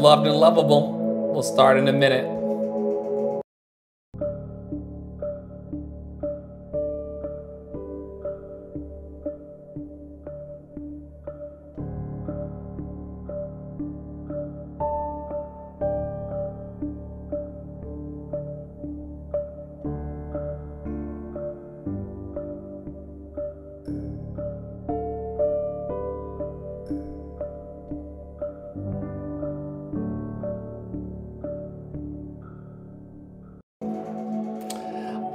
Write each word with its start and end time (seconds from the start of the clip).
Loved 0.00 0.26
and 0.26 0.36
lovable. 0.36 1.30
We'll 1.30 1.42
start 1.42 1.76
in 1.76 1.86
a 1.86 1.92
minute. 1.92 2.39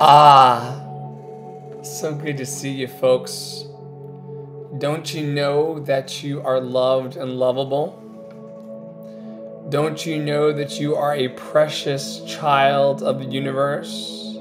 Ah, 0.07 0.85
so 1.81 2.13
good 2.13 2.37
to 2.37 2.45
see 2.45 2.69
you, 2.69 2.87
folks. 2.87 3.65
Don't 4.77 5.11
you 5.15 5.25
know 5.25 5.79
that 5.79 6.21
you 6.21 6.43
are 6.43 6.61
loved 6.61 7.17
and 7.17 7.39
lovable? 7.39 7.97
Don't 9.69 10.05
you 10.05 10.21
know 10.21 10.53
that 10.53 10.79
you 10.79 10.95
are 10.95 11.15
a 11.15 11.29
precious 11.29 12.21
child 12.25 13.01
of 13.01 13.17
the 13.17 13.25
universe? 13.25 14.37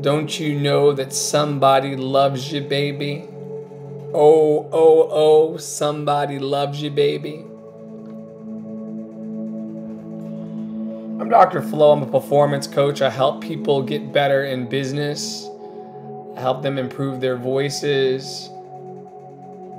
Don't 0.00 0.40
you 0.40 0.58
know 0.58 0.92
that 0.92 1.12
somebody 1.12 1.94
loves 1.94 2.50
you, 2.52 2.60
baby? 2.60 3.28
Oh, 4.12 4.68
oh, 4.72 5.08
oh, 5.12 5.56
somebody 5.58 6.40
loves 6.40 6.82
you, 6.82 6.90
baby. 6.90 7.44
I'm 11.26 11.30
Dr. 11.30 11.60
Flow. 11.60 11.90
I'm 11.90 12.04
a 12.04 12.06
performance 12.06 12.68
coach. 12.68 13.02
I 13.02 13.10
help 13.10 13.42
people 13.42 13.82
get 13.82 14.12
better 14.12 14.44
in 14.44 14.68
business. 14.68 15.44
I 16.36 16.40
help 16.40 16.62
them 16.62 16.78
improve 16.78 17.20
their 17.20 17.36
voices. 17.36 18.48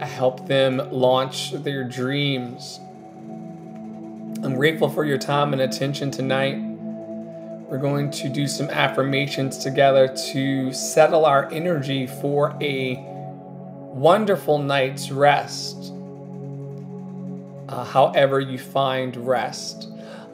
I 0.02 0.06
help 0.06 0.46
them 0.46 0.92
launch 0.92 1.54
their 1.54 1.86
dreams. 1.86 2.82
I'm 4.44 4.56
grateful 4.56 4.90
for 4.90 5.06
your 5.06 5.18
time 5.18 5.54
and 5.54 5.62
attention 5.62 6.12
tonight. 6.12 6.58
We're 6.60 7.78
going 7.78 8.12
to 8.12 8.28
do 8.28 8.46
some 8.46 8.70
affirmations 8.70 9.58
together 9.58 10.14
to 10.34 10.74
settle 10.74 11.26
our 11.26 11.50
energy 11.54 12.08
for 12.08 12.58
a 12.60 12.98
wonderful 13.94 14.58
night's 14.58 15.12
rest. 15.12 15.94
Uh, 17.70 17.86
however, 17.86 18.42
you 18.42 18.60
find 18.60 19.16
rest 19.16 19.88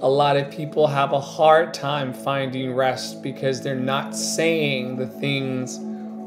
a 0.03 0.09
lot 0.09 0.35
of 0.35 0.51
people 0.51 0.85
have 0.85 1.13
a 1.13 1.19
hard 1.19 1.73
time 1.73 2.13
finding 2.13 2.73
rest 2.73 3.23
because 3.23 3.61
they're 3.61 3.73
not 3.73 4.13
saying 4.13 4.97
the 4.97 5.07
things 5.07 5.79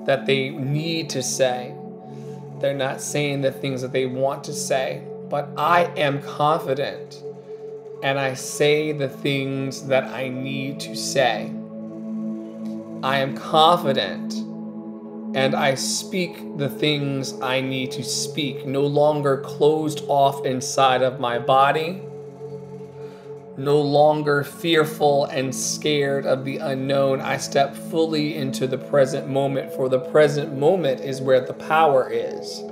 that 0.06 0.24
they 0.24 0.48
need 0.48 1.10
to 1.10 1.22
say. 1.22 1.74
They're 2.58 2.72
not 2.72 3.02
saying 3.02 3.42
the 3.42 3.52
things 3.52 3.82
that 3.82 3.92
they 3.92 4.06
want 4.06 4.44
to 4.44 4.54
say. 4.54 5.02
But 5.28 5.50
I 5.58 5.92
am 5.98 6.22
confident 6.22 7.22
and 8.02 8.19
I 8.19 8.32
say 8.32 8.92
the 8.92 9.10
things 9.10 9.86
that 9.88 10.04
I 10.04 10.30
need 10.30 10.80
to 10.80 10.97
say. 10.97 11.52
I 13.02 13.19
am 13.19 13.36
confident 13.36 14.32
and 15.36 15.54
I 15.54 15.74
speak 15.74 16.56
the 16.56 16.70
things 16.70 17.38
I 17.42 17.60
need 17.60 17.91
to 17.92 18.02
speak, 18.02 18.64
no 18.64 18.86
longer 18.86 19.42
closed 19.42 20.02
off 20.08 20.47
inside 20.47 21.02
of 21.02 21.20
my 21.20 21.38
body 21.38 22.00
no 23.57 23.81
longer 23.81 24.45
fearful 24.45 25.25
and 25.27 25.55
scared 25.55 26.27
of 26.27 26.45
the 26.45 26.59
unknown, 26.59 27.21
I 27.21 27.39
step 27.39 27.75
fully 27.75 28.35
into 28.35 28.67
the 28.67 28.79
present 28.79 29.28
moment, 29.28 29.72
for 29.72 29.89
the 29.89 29.99
present 29.99 30.59
moment 30.59 31.00
is 31.00 31.22
where 31.22 31.41
the 31.41 31.55
power 31.55 32.11
is. 32.11 32.62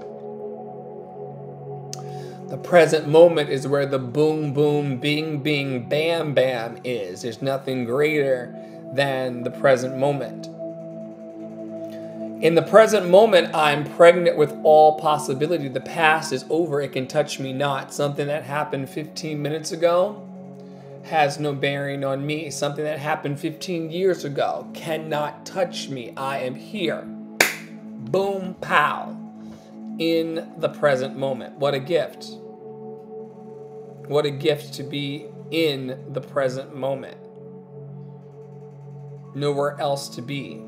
The 2.51 2.59
present 2.63 3.09
moment 3.09 3.49
is 3.49 3.67
where 3.67 3.87
the 3.87 3.99
boom, 3.99 4.53
boom, 4.53 4.99
bing, 4.99 5.43
bing, 5.43 5.89
bam, 5.89 6.35
bam 6.35 6.79
is. 6.85 7.23
There's 7.23 7.41
nothing 7.41 7.87
greater 7.87 8.55
than 8.93 9.43
the 9.43 9.51
present 9.51 9.97
moment. 9.97 10.49
In 12.45 12.55
the 12.55 12.63
present 12.63 13.09
moment, 13.09 13.55
I'm 13.55 13.85
pregnant 13.95 14.37
with 14.37 14.55
all 14.65 14.99
possibility. 15.01 15.69
The 15.69 15.81
past 15.81 16.31
is 16.31 16.45
over, 16.51 16.83
it 16.83 16.93
can 16.93 17.07
touch 17.07 17.41
me 17.41 17.55
not. 17.55 17.95
Something 17.95 18.27
that 18.27 18.43
happened 18.43 18.91
15 18.91 19.41
minutes 19.41 19.73
ago 19.73 20.29
has 21.05 21.39
no 21.39 21.55
bearing 21.55 22.05
on 22.05 22.27
me. 22.27 22.51
Something 22.51 22.85
that 22.85 22.99
happened 22.99 23.39
15 23.39 23.91
years 23.91 24.25
ago 24.25 24.69
cannot 24.75 25.45
touch 25.45 25.89
me. 25.89 26.13
I 26.17 26.39
am 26.39 26.55
here. 26.55 27.03
Boom, 27.03 28.55
pow. 28.61 29.17
In 29.99 30.53
the 30.59 30.69
present 30.69 31.17
moment. 31.17 31.57
What 31.59 31.75
a 31.75 31.79
gift. 31.79 32.31
What 34.09 34.27
a 34.27 34.31
gift 34.31 34.75
to 34.75 34.83
be 34.83 35.27
in 35.51 36.13
the 36.13 36.21
present 36.21 36.75
moment. 36.75 37.17
Nowhere 39.35 39.81
else 39.81 40.09
to 40.11 40.23
be. 40.23 40.63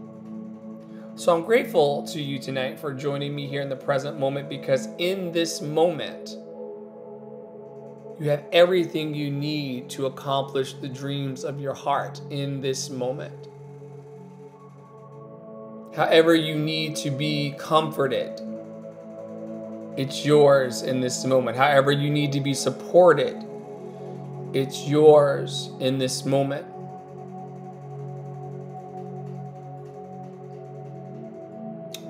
So 1.16 1.34
I'm 1.34 1.44
grateful 1.44 2.06
to 2.08 2.20
you 2.20 2.38
tonight 2.38 2.78
for 2.78 2.92
joining 2.92 3.34
me 3.34 3.46
here 3.46 3.62
in 3.62 3.70
the 3.70 3.76
present 3.76 4.18
moment 4.18 4.50
because 4.50 4.88
in 4.98 5.32
this 5.32 5.62
moment, 5.62 6.36
you 8.18 8.30
have 8.30 8.44
everything 8.50 9.14
you 9.14 9.30
need 9.30 9.90
to 9.90 10.06
accomplish 10.06 10.72
the 10.74 10.88
dreams 10.88 11.44
of 11.44 11.60
your 11.60 11.74
heart 11.74 12.20
in 12.30 12.60
this 12.62 12.88
moment. 12.88 13.48
However, 15.94 16.34
you 16.34 16.56
need 16.56 16.96
to 16.96 17.10
be 17.10 17.54
comforted, 17.58 18.40
it's 19.96 20.26
yours 20.26 20.82
in 20.82 21.00
this 21.00 21.24
moment. 21.24 21.56
However, 21.56 21.90
you 21.90 22.10
need 22.10 22.32
to 22.32 22.40
be 22.40 22.54
supported, 22.54 23.44
it's 24.52 24.86
yours 24.86 25.70
in 25.80 25.98
this 25.98 26.24
moment. 26.24 26.66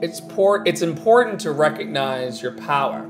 It's, 0.03 0.21
it's 0.67 0.83
important 0.83 1.41
to 1.41 1.53
recognize 1.53 2.43
your 2.43 2.53
power. 2.53 3.09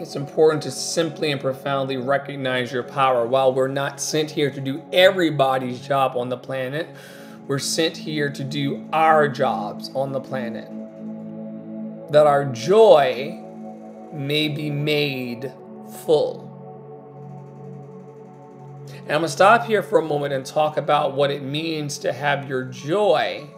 It's 0.00 0.14
important 0.14 0.62
to 0.62 0.70
simply 0.70 1.32
and 1.32 1.40
profoundly 1.40 1.96
recognize 1.96 2.70
your 2.70 2.84
power. 2.84 3.26
While 3.26 3.52
we're 3.52 3.66
not 3.66 4.00
sent 4.00 4.30
here 4.30 4.48
to 4.48 4.60
do 4.60 4.80
everybody's 4.92 5.80
job 5.80 6.16
on 6.16 6.28
the 6.28 6.36
planet, 6.36 6.88
we're 7.48 7.58
sent 7.58 7.96
here 7.96 8.30
to 8.30 8.44
do 8.44 8.88
our 8.92 9.26
jobs 9.26 9.90
on 9.96 10.12
the 10.12 10.20
planet. 10.20 10.68
That 12.12 12.28
our 12.28 12.44
joy 12.44 13.42
may 14.12 14.48
be 14.48 14.70
made 14.70 15.52
full. 16.04 16.44
And 18.90 19.12
I'm 19.12 19.20
going 19.20 19.22
to 19.22 19.28
stop 19.30 19.64
here 19.64 19.82
for 19.82 19.98
a 19.98 20.04
moment 20.04 20.32
and 20.32 20.46
talk 20.46 20.76
about 20.76 21.14
what 21.14 21.32
it 21.32 21.42
means 21.42 21.98
to 21.98 22.12
have 22.12 22.48
your 22.48 22.64
joy 22.64 23.48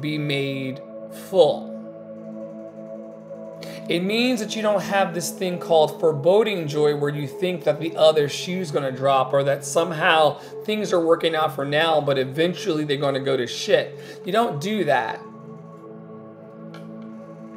be 0.00 0.18
made 0.18 0.80
full. 1.28 1.73
It 3.88 4.00
means 4.00 4.40
that 4.40 4.56
you 4.56 4.62
don't 4.62 4.80
have 4.80 5.12
this 5.12 5.30
thing 5.30 5.58
called 5.58 6.00
foreboding 6.00 6.66
joy 6.66 6.96
where 6.96 7.14
you 7.14 7.28
think 7.28 7.64
that 7.64 7.80
the 7.80 7.94
other 7.96 8.30
shoe's 8.30 8.70
to 8.84 8.92
drop 8.92 9.34
or 9.34 9.44
that 9.44 9.62
somehow 9.62 10.38
things 10.64 10.90
are 10.92 11.04
working 11.04 11.34
out 11.34 11.54
for 11.54 11.66
now, 11.66 12.00
but 12.00 12.18
eventually 12.18 12.84
they're 12.84 12.96
to 13.12 13.20
go 13.20 13.36
to 13.36 13.46
shit. 13.46 13.98
You 14.24 14.32
don't 14.32 14.58
do 14.58 14.84
that. 14.84 15.20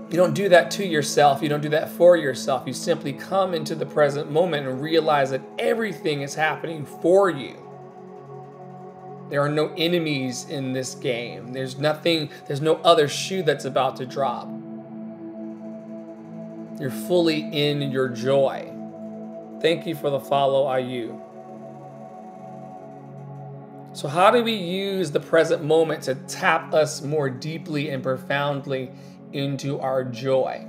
You 0.10 0.16
don't 0.16 0.34
do 0.34 0.50
that 0.50 0.70
to 0.72 0.86
yourself. 0.86 1.42
You 1.42 1.48
don't 1.48 1.62
do 1.62 1.70
that 1.70 1.90
for 1.90 2.18
yourself. 2.18 2.64
You 2.68 2.73
simply 2.73 3.14
come 3.14 3.53
into 3.53 3.76
the 3.76 3.85
present 3.85 4.30
moment 4.30 4.68
and 4.68 4.82
realize 4.82 5.30
that 5.32 5.41
everything 5.58 6.23
is 6.23 6.35
happening 6.35 6.85
for 6.85 7.30
you. 7.30 7.56
There 9.30 9.41
are 9.41 9.50
no 9.50 9.73
enemies 9.78 10.46
in 10.50 10.73
this 10.73 10.96
game. 10.96 11.53
There's 11.53 11.78
nothing, 11.78 12.30
there's 12.47 12.62
no 12.62 12.76
other 12.78 13.08
shoe 13.08 13.44
that's 13.44 13.66
about 13.66 13.97
to 13.97 14.06
drop. 14.06 14.50
You're 16.79 16.91
fully 16.91 17.40
in 17.40 17.91
your 17.91 18.08
joy. 18.08 18.72
Thank 19.62 19.88
you 19.88 19.96
for 19.96 20.09
the 20.12 20.20
follow, 20.20 20.72
IU. 20.76 21.20
So, 23.94 24.08
how 24.08 24.29
do 24.29 24.44
we 24.44 24.53
use 24.53 25.09
the 25.09 25.20
present 25.20 25.64
moment 25.64 26.03
to 26.03 26.14
tap 26.14 26.72
us 26.74 27.02
more 27.02 27.32
deeply 27.32 27.90
and 27.90 28.03
profoundly 28.03 28.91
into 29.34 29.79
our 29.79 30.03
joy? 30.03 30.68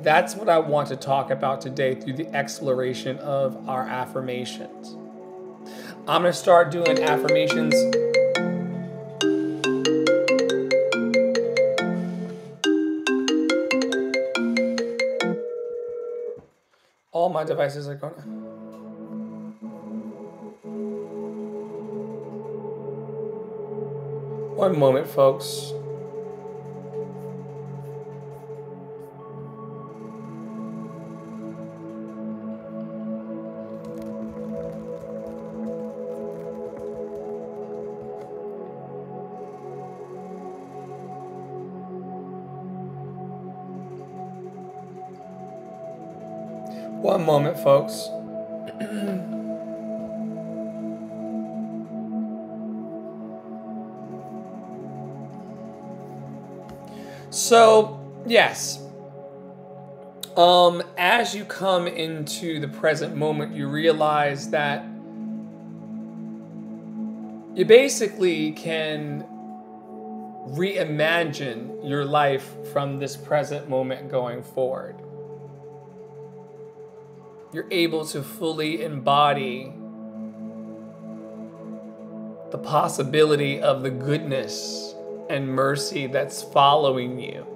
That's 0.00 0.34
what 0.34 0.48
I 0.48 0.58
want 0.58 0.88
to 0.88 0.96
talk 0.96 1.30
about 1.30 1.60
today 1.60 1.94
through 1.94 2.14
the 2.14 2.34
exploration 2.34 3.18
of 3.18 3.68
our 3.68 3.82
affirmations. 3.82 4.96
I'm 6.08 6.22
going 6.22 6.32
to 6.32 6.38
start 6.38 6.70
doing 6.70 7.02
affirmations 7.02 7.74
All 17.30 17.34
my 17.34 17.44
devices 17.44 17.86
are 17.86 17.94
gonna. 17.94 18.22
One 24.56 24.76
moment, 24.76 25.06
folks. 25.06 25.72
One 47.00 47.24
moment, 47.24 47.58
folks. 47.58 48.08
so, 57.30 57.98
yes. 58.26 58.82
Um, 60.36 60.82
as 60.98 61.34
you 61.34 61.46
come 61.46 61.86
into 61.86 62.60
the 62.60 62.68
present 62.68 63.16
moment, 63.16 63.54
you 63.54 63.68
realize 63.68 64.50
that 64.50 64.84
you 67.54 67.64
basically 67.64 68.52
can 68.52 69.24
reimagine 70.50 71.88
your 71.88 72.04
life 72.04 72.54
from 72.74 72.98
this 72.98 73.16
present 73.16 73.70
moment 73.70 74.10
going 74.10 74.42
forward 74.42 74.96
you're 77.52 77.66
able 77.70 78.04
to 78.06 78.22
fully 78.22 78.82
embody 78.82 79.72
the 82.50 82.58
possibility 82.58 83.60
of 83.60 83.82
the 83.82 83.90
goodness 83.90 84.94
and 85.28 85.48
mercy 85.48 86.06
that's 86.06 86.42
following 86.42 87.18
you 87.18 87.46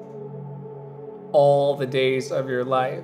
all 1.32 1.76
the 1.76 1.87
days 1.87 2.31
of 2.31 2.49
your 2.49 2.64
life. 2.64 3.02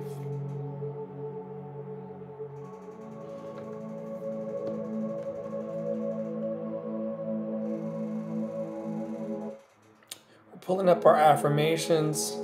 We're 10.51 10.59
pulling 10.61 10.87
up 10.87 11.05
our 11.05 11.15
affirmations. 11.15 12.37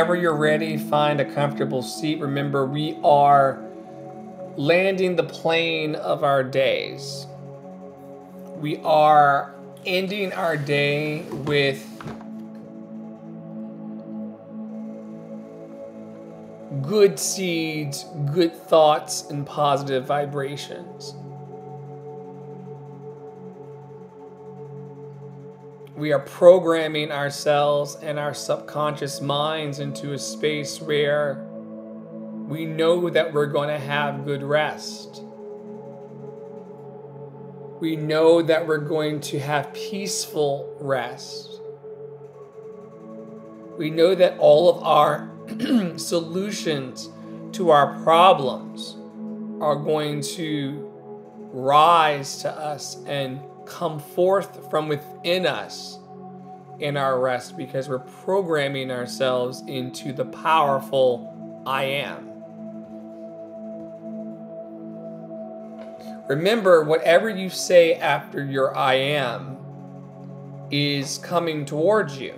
Whenever 0.00 0.16
you're 0.16 0.34
ready, 0.34 0.78
find 0.78 1.20
a 1.20 1.34
comfortable 1.34 1.82
seat. 1.82 2.20
Remember, 2.20 2.64
we 2.64 2.98
are 3.04 3.62
landing 4.56 5.14
the 5.14 5.22
plane 5.22 5.94
of 5.94 6.24
our 6.24 6.42
days. 6.42 7.26
We 8.56 8.78
are 8.78 9.54
ending 9.84 10.32
our 10.32 10.56
day 10.56 11.20
with 11.24 11.86
good 16.80 17.18
seeds, 17.18 18.06
good 18.32 18.56
thoughts, 18.56 19.28
and 19.28 19.46
positive 19.46 20.06
vibrations. 20.06 21.12
We 26.00 26.12
are 26.12 26.20
programming 26.20 27.12
ourselves 27.12 27.94
and 27.96 28.18
our 28.18 28.32
subconscious 28.32 29.20
minds 29.20 29.80
into 29.80 30.14
a 30.14 30.18
space 30.18 30.80
where 30.80 31.46
we 32.48 32.64
know 32.64 33.10
that 33.10 33.34
we're 33.34 33.44
going 33.44 33.68
to 33.68 33.78
have 33.78 34.24
good 34.24 34.42
rest. 34.42 35.22
We 37.80 37.96
know 37.96 38.40
that 38.40 38.66
we're 38.66 38.78
going 38.78 39.20
to 39.20 39.40
have 39.40 39.74
peaceful 39.74 40.74
rest. 40.80 41.60
We 43.76 43.90
know 43.90 44.14
that 44.14 44.38
all 44.38 44.70
of 44.70 44.82
our 44.82 45.30
solutions 45.98 47.10
to 47.52 47.68
our 47.68 48.02
problems 48.02 48.96
are 49.60 49.76
going 49.76 50.22
to 50.22 50.90
rise 51.52 52.38
to 52.38 52.50
us 52.50 52.96
and 53.04 53.42
come 53.70 54.00
forth 54.00 54.68
from 54.68 54.88
within 54.88 55.46
us 55.46 55.98
in 56.80 56.96
our 56.96 57.20
rest 57.20 57.56
because 57.56 57.88
we're 57.88 58.00
programming 58.00 58.90
ourselves 58.90 59.62
into 59.68 60.12
the 60.12 60.24
powerful 60.24 61.62
I 61.64 61.84
am. 61.84 62.26
Remember, 66.28 66.84
whatever 66.84 67.28
you 67.28 67.48
say 67.48 67.94
after 67.94 68.44
your 68.44 68.76
I 68.76 68.94
am 68.94 69.56
is 70.70 71.18
coming 71.18 71.64
towards 71.64 72.18
you. 72.18 72.32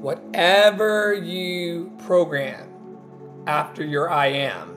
Whatever 0.00 1.14
you 1.14 1.92
program 1.98 2.71
after 3.46 3.84
your 3.84 4.10
I 4.10 4.26
am 4.26 4.76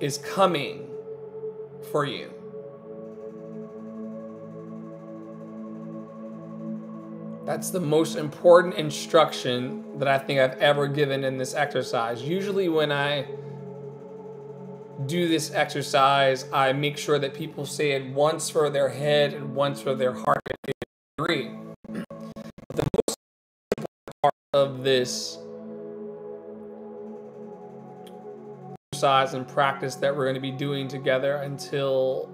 is 0.00 0.18
coming 0.18 0.88
for 1.90 2.04
you. 2.04 2.32
That's 7.44 7.70
the 7.70 7.80
most 7.80 8.16
important 8.16 8.74
instruction 8.74 9.98
that 9.98 10.06
I 10.06 10.18
think 10.18 10.38
I've 10.38 10.58
ever 10.58 10.86
given 10.86 11.24
in 11.24 11.38
this 11.38 11.54
exercise. 11.54 12.22
Usually, 12.22 12.68
when 12.68 12.92
I 12.92 13.26
do 15.06 15.28
this 15.28 15.50
exercise, 15.54 16.44
I 16.52 16.74
make 16.74 16.98
sure 16.98 17.18
that 17.18 17.32
people 17.32 17.64
say 17.64 17.92
it 17.92 18.04
once 18.12 18.50
for 18.50 18.68
their 18.68 18.90
head 18.90 19.32
and 19.32 19.54
once 19.54 19.80
for 19.80 19.94
their 19.94 20.12
heart. 20.12 20.40
agree. 21.18 21.50
The 22.74 22.86
most 22.94 23.16
important 23.78 24.22
part 24.22 24.34
of 24.52 24.84
this 24.84 25.38
exercise 28.98 29.34
and 29.34 29.46
practice 29.46 29.94
that 29.94 30.16
we're 30.16 30.24
going 30.24 30.34
to 30.34 30.40
be 30.40 30.50
doing 30.50 30.88
together 30.88 31.36
until 31.36 32.28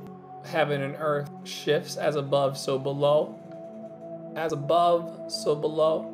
heaven 0.47 0.80
and 0.80 0.97
earth 0.99 1.28
shifts 1.44 1.97
as 1.97 2.16
above, 2.16 2.56
so 2.56 2.78
below. 2.78 3.38
As 4.35 4.54
above, 4.54 5.30
so 5.30 5.54
below. 5.54 6.11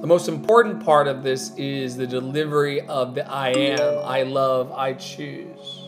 The 0.00 0.06
most 0.06 0.28
important 0.28 0.82
part 0.82 1.06
of 1.06 1.22
this 1.22 1.54
is 1.56 1.98
the 1.98 2.06
delivery 2.06 2.80
of 2.80 3.14
the 3.14 3.30
I 3.30 3.50
am, 3.50 3.98
I 4.06 4.22
love, 4.22 4.72
I 4.72 4.94
choose. 4.94 5.84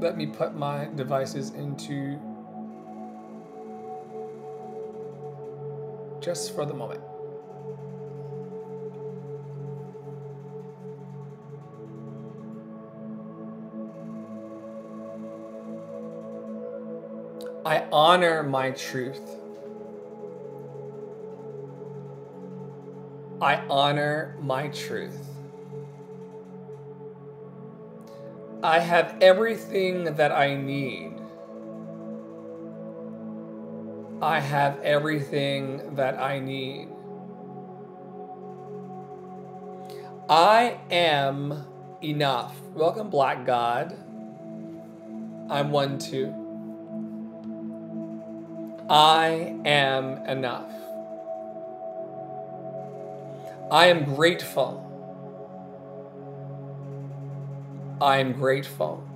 Let 0.00 0.16
me 0.16 0.26
put 0.26 0.56
my 0.56 0.88
devices 0.96 1.50
into 1.50 2.18
just 6.20 6.54
for 6.54 6.64
the 6.64 6.74
moment. 6.74 7.00
I 17.64 17.84
honor 17.92 18.42
my 18.42 18.70
truth. 18.70 19.36
I 23.40 23.56
honor 23.68 24.36
my 24.40 24.68
truth. 24.68 25.18
I 28.62 28.80
have 28.80 29.16
everything 29.20 30.04
that 30.16 30.32
I 30.32 30.54
need. 30.54 31.19
I 34.22 34.40
have 34.40 34.80
everything 34.80 35.94
that 35.96 36.20
I 36.20 36.40
need. 36.40 36.88
I 40.28 40.78
am 40.90 41.66
enough. 42.02 42.54
Welcome, 42.74 43.10
Black 43.10 43.46
God. 43.46 43.96
I'm 45.50 45.70
one 45.72 45.98
too. 45.98 46.34
I 48.90 49.56
am 49.64 50.18
enough. 50.26 50.70
I 53.70 53.86
am 53.88 54.04
grateful. 54.16 54.86
I 58.00 58.18
am 58.18 58.32
grateful. 58.32 59.09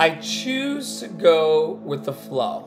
I 0.00 0.14
choose 0.14 1.00
to 1.00 1.08
go 1.08 1.72
with 1.72 2.06
the 2.06 2.14
flow. 2.14 2.66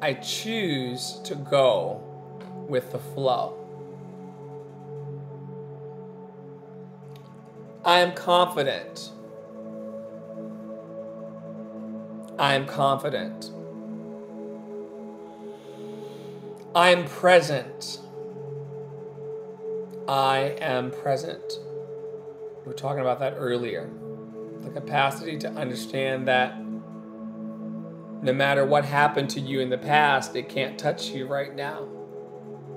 I 0.00 0.14
choose 0.14 1.20
to 1.24 1.34
go 1.34 2.00
with 2.66 2.92
the 2.92 2.98
flow. 2.98 3.58
I 7.84 7.98
am 7.98 8.14
confident. 8.14 9.12
I 12.38 12.54
am 12.54 12.64
confident. 12.64 13.50
I 16.74 16.88
am 16.88 17.04
present. 17.04 17.98
I 20.08 20.56
am 20.62 20.90
present. 20.90 21.58
We 22.64 22.70
were 22.70 22.78
talking 22.78 23.00
about 23.00 23.18
that 23.18 23.34
earlier. 23.36 23.90
The 24.62 24.70
capacity 24.70 25.38
to 25.38 25.50
understand 25.50 26.28
that 26.28 26.58
no 28.22 28.32
matter 28.32 28.64
what 28.64 28.84
happened 28.84 29.30
to 29.30 29.40
you 29.40 29.60
in 29.60 29.70
the 29.70 29.78
past, 29.78 30.34
it 30.34 30.48
can't 30.48 30.78
touch 30.78 31.10
you 31.10 31.26
right 31.26 31.54
now. 31.54 31.86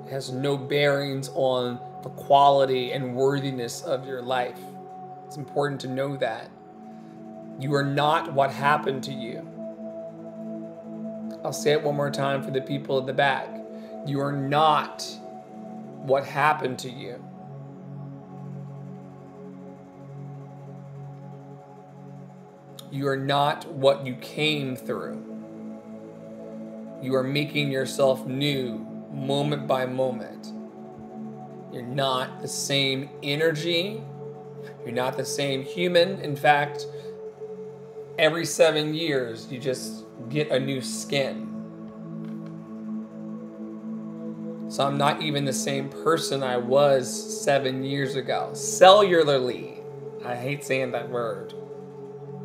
It 0.06 0.12
has 0.12 0.32
no 0.32 0.58
bearings 0.58 1.30
on 1.34 1.80
the 2.04 2.10
quality 2.10 2.92
and 2.92 3.16
worthiness 3.16 3.82
of 3.82 4.06
your 4.06 4.22
life. 4.22 4.60
It's 5.26 5.38
important 5.38 5.82
to 5.82 5.88
know 5.88 6.18
that. 6.18 6.50
You 7.60 7.74
are 7.76 7.84
not 7.84 8.34
what 8.34 8.52
happened 8.52 9.04
to 9.06 9.12
you. 9.12 9.48
I'll 11.44 11.54
say 11.54 11.72
it 11.72 11.84
one 11.84 11.96
more 11.96 12.12
time 12.12 12.42
for 12.44 12.52
the 12.52 12.62
people 12.62 12.98
at 13.00 13.06
the 13.06 13.14
back. 13.14 13.50
You 14.06 14.22
are 14.22 14.32
not 14.32 15.06
what 16.04 16.26
happened 16.26 16.80
to 16.80 16.90
you. 16.90 17.24
You 22.92 23.08
are 23.08 23.18
not 23.18 23.68
what 23.68 24.06
you 24.06 24.16
came 24.16 24.76
through. 24.76 25.26
You 27.02 27.16
are 27.16 27.24
making 27.24 27.72
yourself 27.72 28.26
new 28.26 28.86
moment 29.12 29.68
by 29.68 29.86
moment. 29.86 30.54
You're 31.72 31.84
not 31.84 32.42
the 32.42 32.48
same 32.48 33.10
energy 33.22 34.02
you're 34.84 34.94
not 34.94 35.18
the 35.18 35.26
same 35.26 35.64
human. 35.64 36.20
In 36.22 36.36
fact, 36.36 36.88
every 38.18 38.46
seven 38.46 38.94
years, 38.94 39.52
you 39.52 39.60
just 39.60 40.06
get 40.30 40.52
a 40.52 40.60
new 40.60 40.82
skin. 40.82 41.46
So 44.70 44.86
I'm 44.86 44.98
not 44.98 45.22
even 45.22 45.46
the 45.46 45.54
same 45.54 45.90
person 45.90 46.44
I 46.44 46.58
was 46.58 47.44
seven 47.44 47.84
years 47.84 48.16
ago. 48.16 48.52
Cellularly, 48.54 49.82
I 50.24 50.36
hate 50.36 50.64
saying 50.64 50.92
that 50.92 51.10
word. 51.10 51.54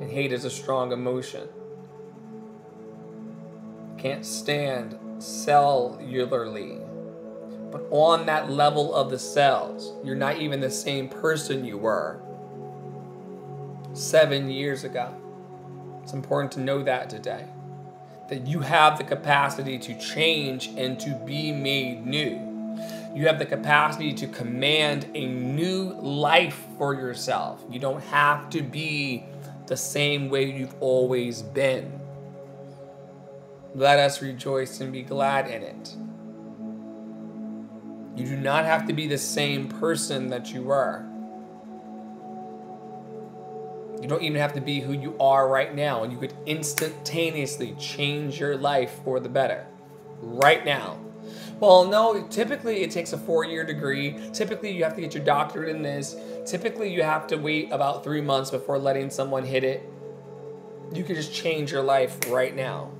And 0.04 0.12
hate 0.12 0.32
is 0.32 0.44
a 0.44 0.50
strong 0.50 0.92
emotion. 0.92 1.48
Can't 3.96 4.22
stand 4.22 4.98
cellularly. 5.16 6.78
But 7.72 7.86
on 7.90 8.26
that 8.26 8.50
level 8.50 8.94
of 8.94 9.08
the 9.08 9.18
cells, 9.18 9.94
you're 10.04 10.14
not 10.14 10.36
even 10.36 10.60
the 10.60 10.68
same 10.68 11.08
person 11.08 11.64
you 11.64 11.78
were 11.78 12.20
seven 13.94 14.50
years 14.50 14.84
ago. 14.84 15.16
It's 16.02 16.12
important 16.12 16.52
to 16.52 16.60
know 16.60 16.82
that 16.82 17.08
today. 17.08 17.46
That 18.28 18.46
you 18.46 18.60
have 18.60 18.98
the 18.98 19.04
capacity 19.04 19.78
to 19.78 19.98
change 19.98 20.66
and 20.76 21.00
to 21.00 21.18
be 21.24 21.50
made 21.50 22.04
new. 22.04 22.76
You 23.14 23.26
have 23.26 23.38
the 23.38 23.46
capacity 23.46 24.12
to 24.12 24.26
command 24.26 25.06
a 25.14 25.24
new 25.24 25.94
life 25.94 26.62
for 26.76 26.92
yourself. 26.92 27.64
You 27.70 27.78
don't 27.78 28.02
have 28.02 28.50
to 28.50 28.60
be 28.60 29.24
the 29.66 29.76
same 29.76 30.28
way 30.28 30.44
you've 30.44 30.74
always 30.80 31.42
been. 31.42 32.00
Let 33.74 33.98
us 33.98 34.22
rejoice 34.22 34.80
and 34.80 34.92
be 34.92 35.02
glad 35.02 35.48
in 35.48 35.62
it. 35.62 35.96
You 38.16 38.26
do 38.26 38.36
not 38.36 38.64
have 38.64 38.86
to 38.86 38.92
be 38.92 39.08
the 39.08 39.18
same 39.18 39.68
person 39.68 40.28
that 40.28 40.52
you 40.52 40.62
were. 40.62 41.04
You 44.00 44.08
don't 44.08 44.22
even 44.22 44.40
have 44.40 44.52
to 44.52 44.60
be 44.60 44.80
who 44.80 44.92
you 44.92 45.16
are 45.18 45.48
right 45.48 45.74
now, 45.74 46.04
and 46.04 46.12
you 46.12 46.18
could 46.18 46.34
instantaneously 46.46 47.74
change 47.78 48.38
your 48.38 48.56
life 48.56 49.00
for 49.02 49.18
the 49.18 49.28
better 49.28 49.66
right 50.20 50.64
now. 50.64 50.98
Well, 51.58 51.86
no, 51.86 52.26
typically 52.28 52.82
it 52.82 52.90
takes 52.90 53.12
a 53.12 53.18
four 53.18 53.44
year 53.44 53.64
degree. 53.64 54.18
Typically, 54.32 54.70
you 54.72 54.84
have 54.84 54.94
to 54.96 55.00
get 55.00 55.14
your 55.14 55.24
doctorate 55.24 55.74
in 55.74 55.82
this. 55.82 56.16
Typically, 56.46 56.92
you 56.92 57.02
have 57.02 57.26
to 57.28 57.36
wait 57.36 57.72
about 57.72 58.04
three 58.04 58.20
months 58.20 58.50
before 58.50 58.78
letting 58.78 59.10
someone 59.10 59.44
hit 59.44 59.64
it. 59.64 59.88
You 60.92 61.04
could 61.04 61.16
just 61.16 61.32
change 61.32 61.72
your 61.72 61.82
life 61.82 62.18
right 62.30 62.54
now. 62.54 62.90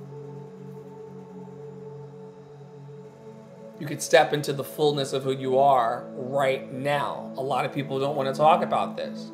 you 3.79 3.85
could 3.85 4.01
step 4.01 4.33
into 4.33 4.53
the 4.53 4.63
fullness 4.63 5.13
of 5.13 5.23
who 5.23 5.31
you 5.31 5.59
are 5.59 6.05
right 6.15 6.71
now. 6.71 7.31
A 7.37 7.41
lot 7.41 7.65
of 7.65 7.73
people 7.73 7.99
don't 7.99 8.15
want 8.15 8.33
to 8.33 8.37
talk 8.37 8.63
about 8.63 8.95
this. 8.95 9.31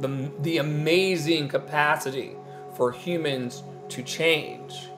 The, 0.00 0.30
the 0.40 0.58
amazing 0.58 1.48
capacity 1.48 2.36
for 2.76 2.92
humans 2.92 3.62
to 3.88 4.02
change. 4.02 4.88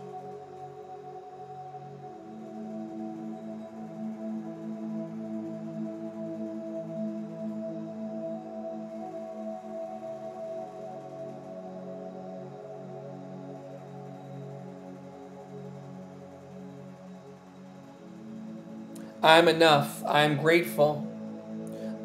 I'm 19.22 19.48
enough. 19.48 20.02
I'm 20.06 20.38
grateful. 20.38 21.06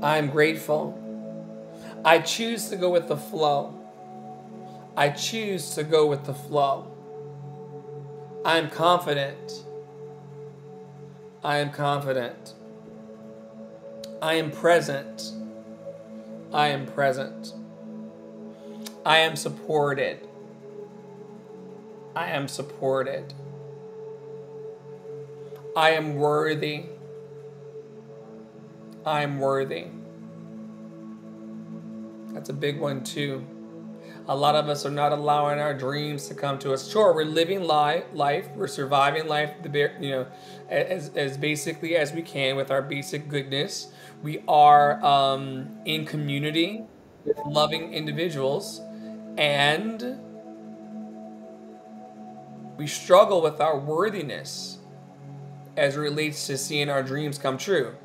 I'm 0.02 0.30
grateful. 0.30 1.02
I 2.04 2.20
choose 2.20 2.70
to 2.70 2.76
go 2.76 2.92
with 2.92 3.08
the 3.08 3.18
flow. 3.18 3.74
I 4.98 5.10
choose 5.10 5.76
to 5.76 5.84
go 5.84 6.08
with 6.08 6.26
the 6.26 6.34
flow. 6.34 6.92
I'm 8.44 8.70
confident. 8.70 9.64
I 11.44 11.58
am 11.58 11.72
confident. 11.72 12.54
I 14.22 14.36
am 14.36 14.52
present. 14.52 15.32
I 16.54 16.68
am 16.68 16.86
present. 16.86 17.54
I 19.06 19.20
am 19.20 19.36
supported. 19.36 20.28
I 22.16 22.30
am 22.30 22.48
supported. 22.48 23.34
I 25.76 25.92
am 25.92 26.16
worthy. 26.16 26.86
I'm 29.06 29.40
worthy. 29.40 29.88
That's 32.34 32.50
a 32.50 32.54
big 32.54 32.80
one 32.80 33.04
too. 33.04 33.46
A 34.28 34.36
lot 34.36 34.56
of 34.56 34.70
us 34.70 34.86
are 34.86 34.92
not 34.92 35.12
allowing 35.12 35.60
our 35.60 35.74
dreams 35.74 36.28
to 36.30 36.34
come 36.34 36.58
to 36.60 36.74
us. 36.74 36.90
Sure, 36.90 37.14
we're 37.14 37.26
living 37.26 37.64
life, 37.64 38.06
life, 38.14 38.48
we're 38.56 38.68
surviving 38.68 39.28
life, 39.28 39.52
the 39.62 39.92
you 40.00 40.10
know, 40.10 40.28
as, 40.70 41.10
as 41.16 41.38
basically 41.38 41.96
as 41.96 42.12
we 42.12 42.24
can 42.24 42.56
with 42.56 42.72
our 42.72 42.82
basic 42.82 43.30
goodness. 43.30 43.90
We 44.24 44.44
are 44.48 45.04
um, 45.06 45.78
in 45.86 46.06
community 46.06 46.84
with 47.24 47.38
loving 47.46 47.94
individuals, 47.94 48.82
and 49.38 50.20
we 52.78 52.88
struggle 52.88 53.42
with 53.42 53.62
our 53.62 53.78
worthiness 53.80 54.80
as 55.78 55.96
it 55.96 56.00
relates 56.00 56.48
to 56.48 56.58
seeing 56.58 56.90
our 56.90 57.04
dreams 57.04 57.38
come 57.38 57.58
true. 57.58 57.96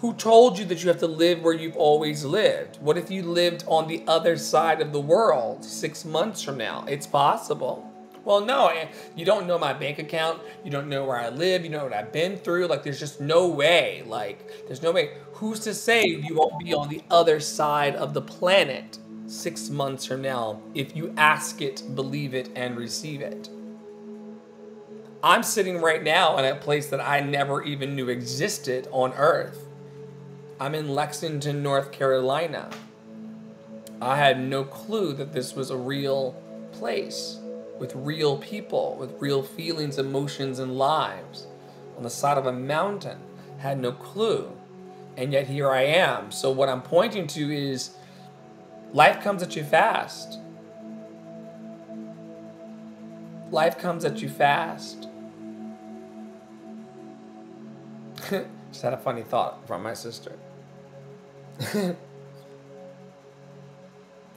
Who 0.00 0.12
told 0.12 0.58
you 0.58 0.66
that 0.66 0.82
you 0.82 0.88
have 0.88 0.98
to 0.98 1.06
live 1.06 1.42
where 1.42 1.54
you've 1.54 1.76
always 1.76 2.22
lived? 2.22 2.76
What 2.82 2.98
if 2.98 3.10
you 3.10 3.22
lived 3.22 3.64
on 3.66 3.88
the 3.88 4.04
other 4.06 4.36
side 4.36 4.82
of 4.82 4.92
the 4.92 5.00
world 5.00 5.64
six 5.64 6.04
months 6.04 6.42
from 6.42 6.58
now? 6.58 6.84
It's 6.86 7.06
possible. 7.06 7.90
Well, 8.22 8.44
no, 8.44 8.66
eh, 8.66 8.88
you 9.14 9.24
don't 9.24 9.46
know 9.46 9.58
my 9.58 9.72
bank 9.72 9.98
account. 9.98 10.42
You 10.64 10.70
don't 10.70 10.90
know 10.90 11.06
where 11.06 11.16
I 11.16 11.30
live. 11.30 11.64
You 11.64 11.70
know 11.70 11.84
what 11.84 11.94
I've 11.94 12.12
been 12.12 12.36
through. 12.36 12.66
Like, 12.66 12.82
there's 12.82 13.00
just 13.00 13.22
no 13.22 13.48
way. 13.48 14.02
Like, 14.04 14.66
there's 14.66 14.82
no 14.82 14.92
way. 14.92 15.12
Who's 15.32 15.60
to 15.60 15.72
say 15.72 16.04
you 16.04 16.34
won't 16.34 16.58
be 16.58 16.74
on 16.74 16.90
the 16.90 17.02
other 17.10 17.40
side 17.40 17.96
of 17.96 18.12
the 18.12 18.20
planet 18.20 18.98
six 19.28 19.70
months 19.70 20.04
from 20.04 20.20
now 20.20 20.60
if 20.74 20.94
you 20.94 21.14
ask 21.16 21.62
it, 21.62 21.82
believe 21.94 22.34
it, 22.34 22.50
and 22.54 22.76
receive 22.76 23.22
it? 23.22 23.48
I'm 25.22 25.42
sitting 25.42 25.80
right 25.80 26.02
now 26.02 26.36
in 26.36 26.44
a 26.44 26.56
place 26.56 26.90
that 26.90 27.00
I 27.00 27.20
never 27.20 27.62
even 27.62 27.96
knew 27.96 28.10
existed 28.10 28.88
on 28.92 29.14
Earth. 29.14 29.65
I'm 30.58 30.74
in 30.74 30.88
Lexington, 30.88 31.62
North 31.62 31.92
Carolina. 31.92 32.70
I 34.00 34.16
had 34.16 34.40
no 34.40 34.64
clue 34.64 35.12
that 35.14 35.32
this 35.32 35.54
was 35.54 35.70
a 35.70 35.76
real 35.76 36.32
place 36.72 37.38
with 37.78 37.94
real 37.94 38.38
people, 38.38 38.96
with 38.98 39.20
real 39.20 39.42
feelings, 39.42 39.98
emotions, 39.98 40.58
and 40.58 40.78
lives 40.78 41.46
on 41.96 42.02
the 42.02 42.10
side 42.10 42.38
of 42.38 42.46
a 42.46 42.52
mountain. 42.52 43.18
Had 43.58 43.80
no 43.80 43.92
clue 43.92 44.52
And 45.16 45.32
yet 45.32 45.46
here 45.46 45.70
I 45.70 45.82
am. 45.82 46.30
So 46.30 46.50
what 46.50 46.68
I'm 46.68 46.82
pointing 46.82 47.26
to 47.28 47.50
is 47.50 47.96
life 48.92 49.22
comes 49.22 49.42
at 49.42 49.56
you 49.56 49.64
fast. 49.64 50.38
Life 53.50 53.78
comes 53.78 54.04
at 54.04 54.20
you 54.20 54.28
fast. 54.28 55.08
Just 58.70 58.82
had 58.82 58.92
a 58.92 58.98
funny 58.98 59.22
thought 59.22 59.66
from 59.66 59.82
my 59.82 59.94
sister. 59.94 60.32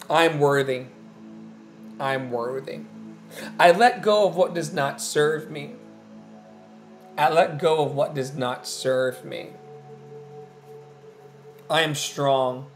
I'm 0.09 0.39
worthy. 0.39 0.85
I'm 1.99 2.31
worthy. 2.31 2.79
I 3.59 3.71
let 3.71 4.01
go 4.01 4.27
of 4.27 4.35
what 4.35 4.53
does 4.53 4.73
not 4.73 5.01
serve 5.01 5.51
me. 5.51 5.75
I 7.17 7.29
let 7.29 7.59
go 7.59 7.83
of 7.83 7.93
what 7.93 8.15
does 8.15 8.35
not 8.35 8.65
serve 8.65 9.25
me. 9.25 9.49
I 11.69 11.81
am 11.81 11.93
strong. 11.93 12.67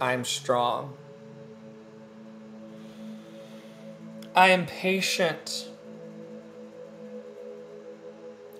I 0.00 0.12
am 0.12 0.24
strong. 0.24 0.94
I 4.34 4.48
am 4.48 4.66
patient. 4.66 5.68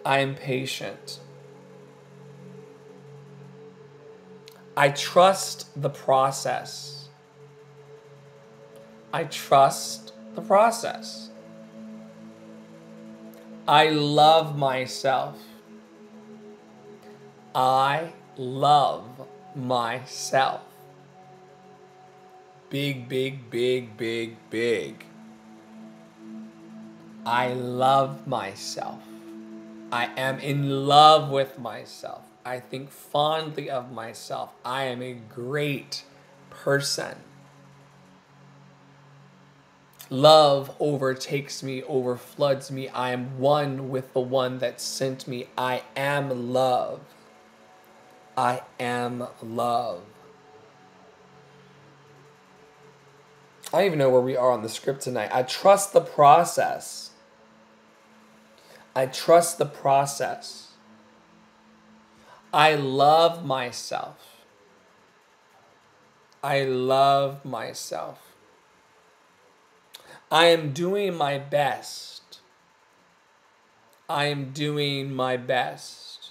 I 0.05 0.21
am 0.21 0.35
patient. 0.35 1.19
I 4.77 4.91
trust 4.91 5.81
the 5.81 5.89
process. 5.89 7.09
I 9.13 9.25
trust 9.25 10.13
the 10.35 10.43
process. 10.43 11.31
I 13.67 13.89
love 13.89 14.59
myself. 14.59 15.39
I 17.55 18.13
love 18.37 19.27
myself. 19.55 20.61
Big, 22.69 23.09
big, 23.09 23.49
big, 23.49 23.97
big, 23.97 24.37
big. 24.51 25.07
I 27.25 27.55
love 27.55 28.27
myself. 28.27 29.01
I 29.91 30.11
am 30.17 30.39
in 30.41 30.87
love 30.87 31.31
with 31.31 31.59
myself. 31.59 32.25
I 32.47 32.61
think 32.61 32.93
fondly 32.93 33.69
of 33.69 33.91
myself. 33.91 34.53
I 34.65 34.85
am 34.85 35.03
a 35.03 35.15
great 35.15 36.05
person. 36.49 37.17
Love 40.09 40.73
overtakes 40.79 41.65
me, 41.65 41.83
overfloods 41.83 42.71
me. 42.71 42.89
I 42.89 43.11
am 43.11 43.41
one 43.41 43.91
with 43.91 44.13
the 44.13 44.21
one 44.21 44.59
that 44.59 44.81
sent 44.81 45.27
me. 45.27 45.49
I 45.59 45.83
am 45.97 46.53
love. 46.53 47.01
I 48.37 48.63
am 48.79 49.27
love. 49.43 50.03
I 53.73 53.79
don't 53.79 53.87
even 53.87 53.99
know 53.99 54.11
where 54.11 54.21
we 54.21 54.37
are 54.37 54.53
on 54.53 54.63
the 54.63 54.69
script 54.69 55.01
tonight. 55.01 55.31
I 55.33 55.43
trust 55.43 55.93
the 55.93 56.01
process. 56.01 57.11
I 58.95 59.07
trust 59.07 59.59
the 59.59 59.67
process. 59.67 60.66
I 62.57 62.75
love 62.75 63.45
myself. 63.45 64.17
I 66.43 66.65
love 66.65 67.45
myself. 67.45 68.33
I 70.31 70.47
am 70.47 70.73
doing 70.73 71.15
my 71.15 71.37
best. 71.39 72.41
I 74.09 74.25
am 74.25 74.53
doing 74.55 75.13
my 75.13 75.37
best. 75.37 76.31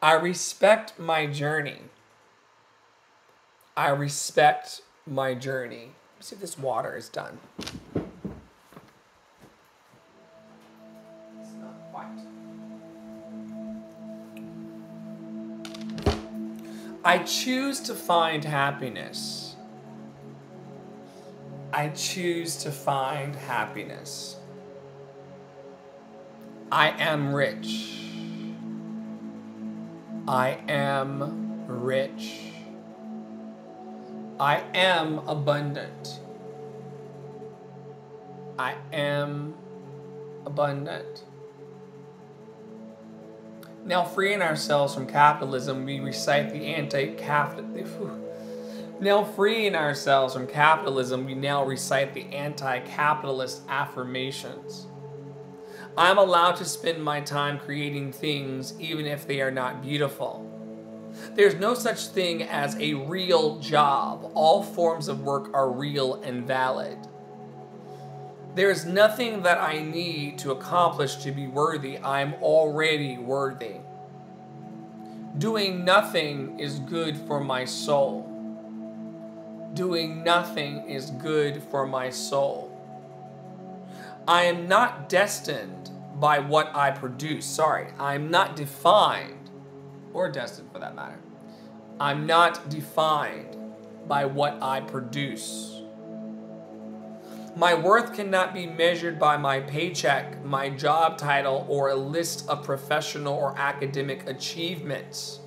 I 0.00 0.14
respect 0.14 0.98
my 0.98 1.26
journey. 1.26 1.82
I 3.76 3.90
respect 3.90 4.80
my 5.06 5.34
journey. 5.34 5.90
Let's 6.16 6.28
see 6.28 6.36
if 6.36 6.40
this 6.40 6.58
water 6.58 6.96
is 6.96 7.10
done. 7.10 7.40
I 17.04 17.18
choose 17.18 17.80
to 17.80 17.94
find 17.96 18.44
happiness. 18.44 19.56
I 21.72 21.88
choose 21.88 22.56
to 22.58 22.70
find 22.70 23.34
happiness. 23.34 24.36
I 26.70 26.90
am 26.90 27.34
rich. 27.34 28.04
I 30.28 30.60
am 30.68 31.66
rich. 31.66 32.52
I 34.38 34.62
am 34.72 35.18
abundant. 35.26 36.20
I 38.60 38.76
am 38.92 39.54
abundant. 40.46 41.24
Now, 43.84 44.04
freeing 44.04 44.42
ourselves 44.42 44.94
from 44.94 45.06
capitalism, 45.06 45.84
we 45.84 46.00
recite 46.00 46.52
the 46.52 46.66
anti 46.66 47.14
capitalist 47.14 47.72
now 49.02 49.24
freeing 49.24 49.74
ourselves 49.74 50.34
from 50.34 50.46
capitalism, 50.46 51.26
we 51.26 51.34
now 51.34 51.64
recite 51.64 52.14
the 52.14 52.24
anti 52.26 52.78
capitalist 52.78 53.62
affirmations. 53.68 54.86
I'm 55.98 56.18
allowed 56.18 56.54
to 56.56 56.64
spend 56.64 57.02
my 57.02 57.20
time 57.20 57.58
creating 57.58 58.12
things 58.12 58.78
even 58.78 59.06
if 59.06 59.26
they 59.26 59.40
are 59.40 59.50
not 59.50 59.82
beautiful. 59.82 60.48
There's 61.34 61.56
no 61.56 61.74
such 61.74 62.06
thing 62.06 62.44
as 62.44 62.76
a 62.76 62.94
real 62.94 63.58
job. 63.58 64.30
All 64.34 64.62
forms 64.62 65.08
of 65.08 65.22
work 65.22 65.52
are 65.52 65.68
real 65.68 66.22
and 66.22 66.46
valid. 66.46 66.96
There 68.54 68.70
is 68.70 68.84
nothing 68.84 69.42
that 69.42 69.58
I 69.58 69.80
need 69.80 70.38
to 70.38 70.50
accomplish 70.50 71.16
to 71.16 71.32
be 71.32 71.46
worthy. 71.46 71.98
I'm 71.98 72.34
already 72.34 73.18
worthy. 73.18 73.76
Doing 75.38 75.84
nothing 75.84 76.60
is 76.60 76.78
good 76.78 77.16
for 77.16 77.40
my 77.40 77.64
soul 77.64 78.32
doing 79.74 80.22
nothing 80.22 80.88
is 80.88 81.10
good 81.10 81.62
for 81.62 81.86
my 81.86 82.10
soul. 82.10 82.68
I 84.28 84.44
am 84.44 84.68
not 84.68 85.08
destined 85.08 85.90
by 86.16 86.38
what 86.38 86.74
I 86.74 86.90
produce. 86.90 87.46
Sorry, 87.46 87.88
I'm 87.98 88.30
not 88.30 88.54
defined, 88.54 89.50
or 90.12 90.30
destined 90.30 90.70
for 90.72 90.78
that 90.78 90.94
matter. 90.94 91.18
I'm 91.98 92.26
not 92.26 92.68
defined 92.68 93.56
by 94.06 94.26
what 94.26 94.62
I 94.62 94.80
produce. 94.80 95.81
My 97.54 97.74
worth 97.74 98.14
cannot 98.14 98.54
be 98.54 98.66
measured 98.66 99.18
by 99.18 99.36
my 99.36 99.60
paycheck, 99.60 100.42
my 100.42 100.70
job 100.70 101.18
title, 101.18 101.66
or 101.68 101.90
a 101.90 101.94
list 101.94 102.48
of 102.48 102.64
professional 102.64 103.34
or 103.34 103.56
academic 103.58 104.26
achievements. 104.26 105.40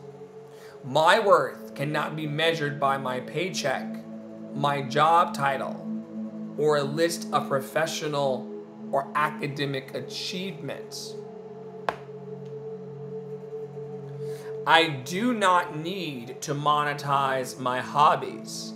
My 0.83 1.19
worth 1.19 1.73
cannot 1.73 2.15
be 2.15 2.27
measured 2.27 2.79
by 2.79 2.99
my 2.99 3.21
paycheck, 3.21 3.87
my 4.53 4.83
job 4.83 5.33
title 5.33 5.81
or 6.57 6.77
a 6.77 6.83
list 6.83 7.27
of 7.33 7.47
professional 7.47 8.51
or 8.91 9.11
academic 9.15 9.95
achievements. 9.95 11.15
I 14.67 14.89
do 14.89 15.33
not 15.33 15.75
need 15.77 16.39
to 16.43 16.53
monetize 16.53 17.59
my 17.59 17.81
hobbies. 17.81 18.74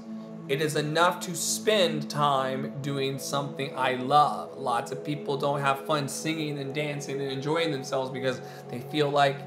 It 0.50 0.62
is 0.62 0.76
enough 0.76 1.20
to 1.22 1.36
spend 1.36 2.10
time 2.10 2.74
doing 2.82 3.20
something 3.20 3.72
I 3.78 3.94
love. 3.94 4.58
Lots 4.58 4.92
of 4.92 5.06
people 5.06 5.38
don't 5.38 5.62
have 5.62 5.86
fun 5.86 6.10
singing 6.10 6.58
and 6.58 6.74
dancing 6.74 7.22
and 7.22 7.32
enjoying 7.32 7.72
themselves 7.72 8.10
because 8.10 8.42
they 8.70 8.80
feel 8.80 9.12
like 9.12 9.38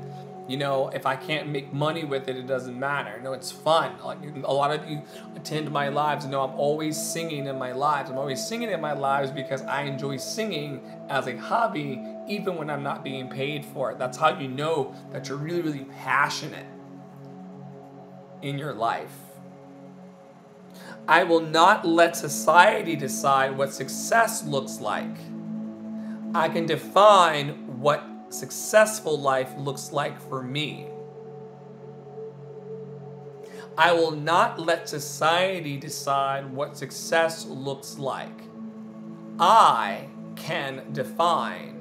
you 0.48 0.56
know, 0.56 0.88
if 0.88 1.06
I 1.06 1.14
can't 1.14 1.48
make 1.48 1.72
money 1.72 2.04
with 2.04 2.28
it, 2.28 2.36
it 2.36 2.46
doesn't 2.46 2.78
matter. 2.78 3.20
No, 3.22 3.32
it's 3.32 3.50
fun. 3.50 3.92
Like 4.04 4.18
a 4.44 4.52
lot 4.52 4.72
of 4.72 4.88
you 4.88 5.02
attend 5.36 5.70
my 5.70 5.88
lives 5.88 6.24
and 6.24 6.32
know 6.32 6.42
I'm 6.42 6.58
always 6.58 7.00
singing 7.00 7.46
in 7.46 7.58
my 7.58 7.72
lives. 7.72 8.10
I'm 8.10 8.18
always 8.18 8.44
singing 8.44 8.70
in 8.70 8.80
my 8.80 8.92
lives 8.92 9.30
because 9.30 9.62
I 9.62 9.82
enjoy 9.82 10.16
singing 10.16 10.82
as 11.08 11.28
a 11.28 11.36
hobby, 11.36 12.02
even 12.28 12.56
when 12.56 12.70
I'm 12.70 12.82
not 12.82 13.04
being 13.04 13.28
paid 13.28 13.64
for 13.64 13.92
it. 13.92 13.98
That's 13.98 14.18
how 14.18 14.38
you 14.38 14.48
know 14.48 14.94
that 15.12 15.28
you're 15.28 15.38
really, 15.38 15.62
really 15.62 15.84
passionate 15.84 16.66
in 18.42 18.58
your 18.58 18.74
life. 18.74 19.31
I 21.08 21.24
will 21.24 21.40
not 21.40 21.84
let 21.84 22.16
society 22.16 22.94
decide 22.94 23.56
what 23.56 23.72
success 23.72 24.44
looks 24.44 24.80
like. 24.80 25.16
I 26.34 26.48
can 26.48 26.66
define 26.66 27.80
what 27.80 28.04
successful 28.28 29.18
life 29.18 29.52
looks 29.58 29.92
like 29.92 30.20
for 30.20 30.42
me. 30.42 30.86
I 33.76 33.92
will 33.92 34.12
not 34.12 34.60
let 34.60 34.88
society 34.88 35.76
decide 35.76 36.52
what 36.52 36.76
success 36.76 37.46
looks 37.46 37.98
like. 37.98 38.42
I 39.40 40.08
can 40.36 40.92
define 40.92 41.80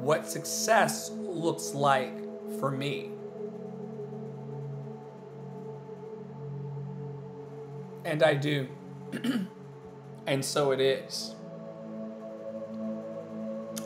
what 0.00 0.28
success 0.28 1.10
looks 1.10 1.74
like 1.74 2.14
for 2.58 2.70
me. 2.70 3.12
And 8.08 8.22
I 8.22 8.32
do. 8.32 8.66
and 10.26 10.42
so 10.42 10.70
it 10.70 10.80
is. 10.80 11.34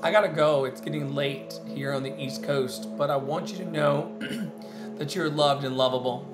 I 0.00 0.12
gotta 0.12 0.28
go. 0.28 0.64
It's 0.64 0.80
getting 0.80 1.12
late 1.12 1.58
here 1.66 1.92
on 1.92 2.04
the 2.04 2.16
East 2.22 2.44
Coast, 2.44 2.96
but 2.96 3.10
I 3.10 3.16
want 3.16 3.50
you 3.50 3.58
to 3.58 3.64
know 3.64 4.16
that 4.98 5.16
you're 5.16 5.28
loved 5.28 5.64
and 5.64 5.76
lovable. 5.76 6.28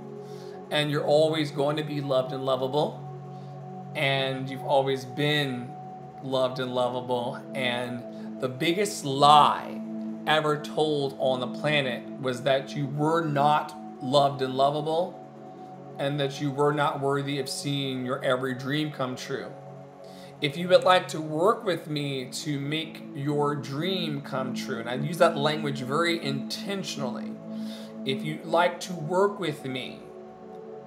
And 0.71 0.91
you're 0.91 1.05
always 1.05 1.51
going 1.51 1.77
to 1.79 1.83
be 1.83 2.03
loved 2.03 2.35
and 2.35 2.45
lovable. 2.45 3.03
And 3.95 4.51
you've 4.51 4.65
always 4.65 5.07
been 5.07 5.71
loved 6.23 6.59
and 6.59 6.75
lovable. 6.75 7.43
And 7.55 8.43
the 8.43 8.51
biggest 8.51 9.07
lie 9.07 9.81
ever 10.27 10.61
told 10.61 11.17
on 11.19 11.41
the 11.41 11.59
planet 11.59 12.03
was 12.21 12.43
that 12.43 12.77
you 12.77 12.87
were 12.89 13.25
not 13.25 13.75
loved 14.03 14.43
and 14.43 14.53
lovable 14.53 15.18
and 15.99 16.19
that 16.21 16.41
you 16.41 16.51
were 16.51 16.73
not 16.73 17.01
worthy 17.01 17.39
of 17.39 17.49
seeing 17.49 18.07
your 18.07 18.25
every 18.25 18.55
dream 18.55 18.91
come 18.91 19.17
true. 19.17 19.51
If 20.41 20.57
you 20.57 20.69
would 20.69 20.85
like 20.85 21.09
to 21.09 21.21
work 21.21 21.65
with 21.65 21.89
me 21.89 22.31
to 22.31 22.61
make 22.61 23.03
your 23.15 23.57
dream 23.57 24.21
come 24.21 24.55
true, 24.55 24.79
and 24.79 24.89
I 24.89 24.95
use 24.95 25.19
that 25.19 25.37
language 25.37 25.81
very 25.81 26.25
intentionally, 26.25 27.33
if 28.05 28.23
you'd 28.23 28.45
like 28.45 28.79
to 28.81 28.93
work 28.93 29.41
with 29.41 29.65
me 29.65 29.99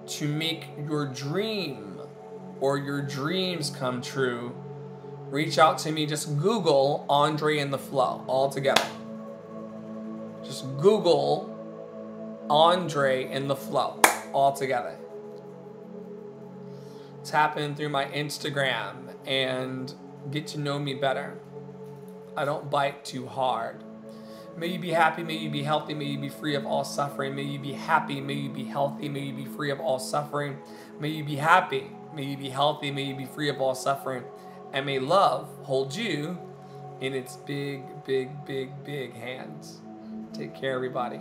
to 0.08 0.28
make 0.28 0.69
your 0.88 1.06
dream 1.06 2.00
or 2.62 2.78
your 2.78 3.02
dreams 3.02 3.69
come 3.69 4.02
true, 4.02 4.56
reach 5.30 5.58
out 5.58 5.78
to 5.80 5.91
me. 5.91 6.06
Just 6.06 6.38
Google 6.39 7.06
Andre 7.10 7.60
and 7.60 7.74
the 7.74 7.78
Flow 7.78 8.24
all 8.28 8.50
together. 8.50 8.88
Just 10.43 10.65
Google 10.78 11.50
Andre 12.50 13.26
and 13.26 13.50
the 13.50 13.56
Flow 13.56 14.00
all 14.34 14.54
together. 14.54 14.98
Tap 17.24 17.58
in 17.58 17.76
through 17.76 17.89
my 17.89 18.06
Instagram 18.06 19.13
and 19.26 19.94
get 20.32 20.48
to 20.48 20.60
know 20.60 20.80
me 20.80 20.96
better. 20.96 21.38
I 22.36 22.46
don't 22.46 22.70
bite 22.70 23.06
too 23.06 23.28
hard. 23.28 23.84
May 24.58 24.67
you 24.67 24.80
be 24.80 24.89
happy, 24.89 25.24
may 25.24 25.38
you 25.38 25.50
be 25.50 25.63
healthy, 25.63 25.94
may 25.94 26.06
you 26.06 26.20
be 26.20 26.30
free 26.30 26.56
of 26.56 26.65
all 26.65 26.84
suffering. 26.84 27.36
May 27.36 27.44
you 27.44 27.60
be 27.60 27.74
happy, 27.74 28.20
may 28.20 28.34
you 28.34 28.50
be 28.50 28.65
healthy, 28.65 29.08
may 29.08 29.22
you 29.22 29.34
be 29.34 29.46
free 29.46 29.72
of 29.72 29.80
all 29.80 30.00
suffering. 30.00 30.58
May 31.00 31.10
you 31.10 31.24
be 31.24 31.36
happy, 31.36 31.89
may 32.13 32.24
you 32.24 32.38
be 32.38 32.50
healthy, 32.50 32.91
may 32.91 33.04
you 33.04 33.15
be 33.15 33.26
free 33.26 33.50
of 33.50 33.62
all 33.62 33.76
suffering. 33.76 34.24
And 34.74 34.86
may 34.86 35.00
love 35.00 35.48
hold 35.63 35.96
you 35.96 36.38
in 37.00 37.13
its 37.13 37.38
big, 37.38 37.82
big, 38.06 38.46
big, 38.46 38.84
big 38.84 39.13
hands. 39.13 39.82
Take 40.34 40.54
care, 40.54 40.76
everybody. 40.76 41.20